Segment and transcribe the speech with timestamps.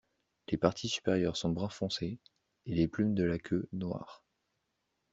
[0.49, 2.17] Les parties supérieures sont brun foncé
[2.65, 4.23] et les plumes de la queue noires.